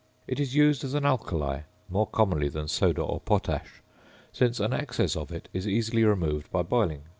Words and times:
It 0.27 0.39
is 0.39 0.55
used 0.55 0.83
as 0.83 0.95
an 0.95 1.05
alkali 1.05 1.59
(more 1.87 2.07
commonly 2.07 2.49
than 2.49 2.67
soda 2.67 3.03
or 3.03 3.19
potash), 3.19 3.83
since 4.33 4.59
an 4.59 4.73
excess 4.73 5.15
of 5.15 5.31
it 5.31 5.47
is 5.53 5.67
easily 5.67 6.03
removed 6.03 6.49
by 6.51 6.63
boiling. 6.63 7.03